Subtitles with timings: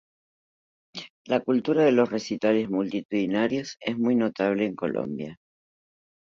[1.25, 5.37] La cultura de los recitales multitudinarios es muy notable en Colombia.